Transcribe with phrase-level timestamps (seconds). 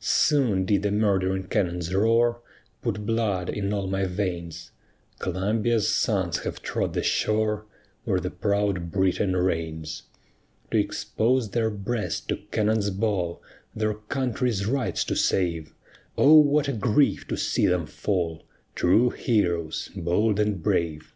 [0.00, 2.42] Soon did the murdering cannon's roar
[2.82, 4.72] Put blood in all my veins;
[5.20, 7.66] Columbia's sons have trod the shore
[8.02, 10.02] Where the proud Britain reigns.
[10.72, 13.40] To expose their breast to cannon's ball,
[13.76, 15.72] Their country's rights to save,
[16.18, 18.44] O what a grief to see them fall!
[18.74, 21.14] True heroes, bold and brave!